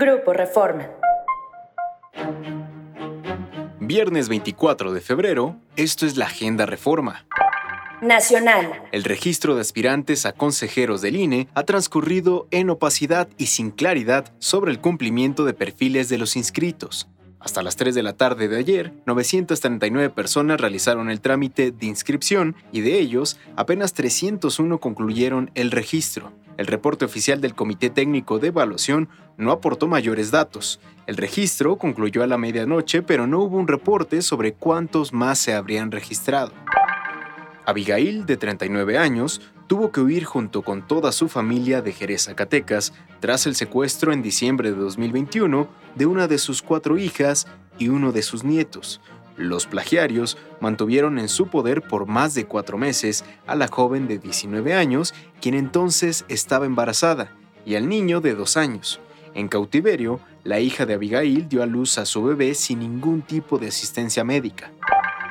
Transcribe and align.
Grupo 0.00 0.32
Reforma. 0.32 0.88
Viernes 3.80 4.28
24 4.28 4.92
de 4.92 5.00
febrero, 5.00 5.56
esto 5.74 6.06
es 6.06 6.16
la 6.16 6.26
Agenda 6.26 6.66
Reforma. 6.66 7.26
Nacional. 8.00 8.80
El 8.92 9.02
registro 9.02 9.56
de 9.56 9.60
aspirantes 9.60 10.24
a 10.24 10.34
consejeros 10.34 11.02
del 11.02 11.16
INE 11.16 11.48
ha 11.54 11.64
transcurrido 11.64 12.46
en 12.52 12.70
opacidad 12.70 13.28
y 13.38 13.46
sin 13.46 13.72
claridad 13.72 14.32
sobre 14.38 14.70
el 14.70 14.80
cumplimiento 14.80 15.44
de 15.44 15.54
perfiles 15.54 16.08
de 16.08 16.18
los 16.18 16.36
inscritos. 16.36 17.08
Hasta 17.40 17.62
las 17.62 17.76
3 17.76 17.94
de 17.94 18.02
la 18.02 18.14
tarde 18.14 18.48
de 18.48 18.56
ayer, 18.56 18.92
939 19.06 20.10
personas 20.10 20.60
realizaron 20.60 21.08
el 21.08 21.20
trámite 21.20 21.70
de 21.70 21.86
inscripción 21.86 22.56
y 22.72 22.80
de 22.80 22.98
ellos, 22.98 23.38
apenas 23.56 23.94
301 23.94 24.78
concluyeron 24.78 25.50
el 25.54 25.70
registro. 25.70 26.32
El 26.56 26.66
reporte 26.66 27.04
oficial 27.04 27.40
del 27.40 27.54
Comité 27.54 27.88
Técnico 27.90 28.40
de 28.40 28.48
Evaluación 28.48 29.08
no 29.36 29.52
aportó 29.52 29.86
mayores 29.86 30.32
datos. 30.32 30.80
El 31.06 31.16
registro 31.16 31.76
concluyó 31.76 32.24
a 32.24 32.26
la 32.26 32.38
medianoche, 32.38 33.02
pero 33.02 33.28
no 33.28 33.38
hubo 33.38 33.56
un 33.56 33.68
reporte 33.68 34.20
sobre 34.22 34.54
cuántos 34.54 35.12
más 35.12 35.38
se 35.38 35.54
habrían 35.54 35.92
registrado. 35.92 36.52
Abigail, 37.68 38.24
de 38.24 38.38
39 38.38 38.96
años, 38.96 39.42
tuvo 39.66 39.92
que 39.92 40.00
huir 40.00 40.24
junto 40.24 40.62
con 40.62 40.86
toda 40.86 41.12
su 41.12 41.28
familia 41.28 41.82
de 41.82 41.92
Jerez, 41.92 42.24
Zacatecas, 42.24 42.94
tras 43.20 43.46
el 43.46 43.54
secuestro 43.54 44.14
en 44.14 44.22
diciembre 44.22 44.70
de 44.70 44.78
2021 44.78 45.68
de 45.94 46.06
una 46.06 46.28
de 46.28 46.38
sus 46.38 46.62
cuatro 46.62 46.96
hijas 46.96 47.46
y 47.78 47.88
uno 47.88 48.10
de 48.10 48.22
sus 48.22 48.42
nietos. 48.42 49.02
Los 49.36 49.66
plagiarios 49.66 50.38
mantuvieron 50.60 51.18
en 51.18 51.28
su 51.28 51.48
poder 51.48 51.82
por 51.82 52.06
más 52.06 52.32
de 52.32 52.46
cuatro 52.46 52.78
meses 52.78 53.22
a 53.46 53.54
la 53.54 53.68
joven 53.68 54.08
de 54.08 54.18
19 54.18 54.72
años, 54.72 55.12
quien 55.42 55.54
entonces 55.54 56.24
estaba 56.28 56.64
embarazada, 56.64 57.36
y 57.66 57.74
al 57.74 57.86
niño 57.86 58.22
de 58.22 58.34
dos 58.34 58.56
años. 58.56 58.98
En 59.34 59.48
cautiverio, 59.48 60.20
la 60.42 60.58
hija 60.58 60.86
de 60.86 60.94
Abigail 60.94 61.50
dio 61.50 61.62
a 61.62 61.66
luz 61.66 61.98
a 61.98 62.06
su 62.06 62.22
bebé 62.22 62.54
sin 62.54 62.78
ningún 62.78 63.20
tipo 63.20 63.58
de 63.58 63.68
asistencia 63.68 64.24
médica. 64.24 64.72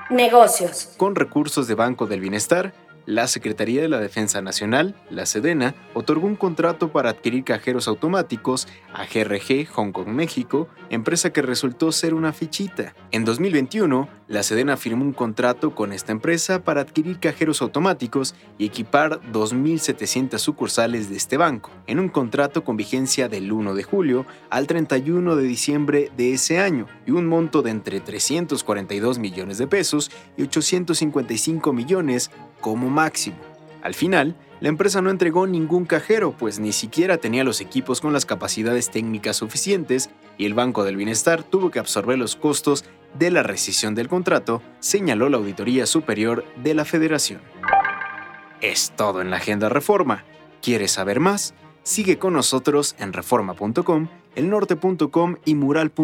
Negocios. 0.09 0.89
Con 0.97 1.15
recursos 1.15 1.67
de 1.67 1.75
Banco 1.75 2.07
del 2.07 2.21
Bienestar, 2.21 2.73
la 3.07 3.25
Secretaría 3.27 3.81
de 3.81 3.87
la 3.87 3.99
Defensa 3.99 4.41
Nacional, 4.41 4.93
la 5.09 5.25
Sedena, 5.25 5.73
otorgó 5.93 6.27
un 6.27 6.35
contrato 6.35 6.91
para 6.91 7.09
adquirir 7.09 7.45
cajeros 7.45 7.87
automáticos 7.87 8.67
a 8.93 9.05
GRG 9.05 9.65
Hong 9.73 9.93
Kong 9.93 10.09
México, 10.09 10.67
empresa 10.89 11.31
que 11.31 11.41
resultó 11.41 11.91
ser 11.93 12.13
una 12.13 12.33
fichita. 12.33 12.93
En 13.11 13.23
2021, 13.23 14.09
la 14.27 14.43
Sedena 14.43 14.75
firmó 14.75 15.05
un 15.05 15.13
contrato 15.13 15.73
con 15.73 15.93
esta 15.93 16.11
empresa 16.11 16.65
para 16.65 16.81
adquirir 16.81 17.19
cajeros 17.19 17.61
automáticos 17.61 18.35
y 18.57 18.65
equipar 18.65 19.21
2.700 19.31 20.37
sucursales 20.37 21.09
de 21.09 21.15
este 21.15 21.37
banco, 21.37 21.71
en 21.87 21.99
un 21.99 22.09
contrato 22.09 22.65
con 22.65 22.75
vigencia 22.75 23.29
del 23.29 23.53
1 23.53 23.73
de 23.73 23.83
julio 23.83 24.25
al 24.49 24.67
31 24.67 25.37
de 25.37 25.43
diciembre 25.43 26.11
de 26.17 26.33
ese 26.33 26.59
año 26.59 26.87
y 27.05 27.11
un 27.11 27.25
monto 27.25 27.61
de 27.61 27.71
entre 27.71 28.01
342 28.01 29.17
millones 29.17 29.57
de 29.59 29.67
pesos 29.67 30.11
y 30.35 30.43
855 30.43 31.71
millones 31.71 32.31
como 32.61 32.89
máximo. 32.89 33.37
Al 33.81 33.93
final, 33.93 34.35
la 34.59 34.69
empresa 34.69 35.01
no 35.01 35.11
entregó 35.11 35.45
ningún 35.45 35.85
cajero, 35.85 36.31
pues 36.35 36.59
ni 36.59 36.71
siquiera 36.71 37.17
tenía 37.17 37.43
los 37.43 37.61
equipos 37.61 38.01
con 38.01 38.11
las 38.11 38.25
capacidades 38.25 38.89
técnicas 38.89 39.37
suficientes 39.37 40.09
y 40.37 40.45
el 40.45 40.55
Banco 40.55 40.83
del 40.83 40.97
Bienestar 40.97 41.43
tuvo 41.43 41.69
que 41.69 41.79
absorber 41.79 42.17
los 42.17 42.35
costos 42.35 42.83
de 43.17 43.31
la 43.31 43.43
rescisión 43.43 43.93
del 43.95 44.07
contrato, 44.07 44.61
señaló 44.79 45.29
la 45.29 45.37
Auditoría 45.37 45.85
Superior 45.85 46.43
de 46.63 46.73
la 46.73 46.85
Federación. 46.85 47.41
Es 48.61 48.93
todo 48.95 49.21
en 49.21 49.29
la 49.29 49.37
Agenda 49.37 49.69
Reforma. 49.69 50.25
¿Quieres 50.61 50.91
saber 50.91 51.19
más? 51.19 51.53
Sigue 51.83 52.17
con 52.17 52.33
nosotros 52.33 52.95
en 52.99 53.13
reforma.com, 53.13 54.07
elnorte.com 54.35 55.37
y 55.45 55.55
mural.com.mx, 55.55 56.01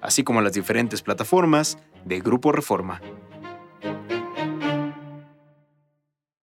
así 0.00 0.24
como 0.24 0.40
las 0.40 0.52
diferentes 0.52 1.02
plataformas 1.02 1.78
de 2.04 2.20
Grupo 2.20 2.52
Reforma. 2.52 3.02